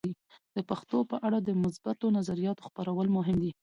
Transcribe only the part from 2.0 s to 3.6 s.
نظریاتو خپرول مهم دي.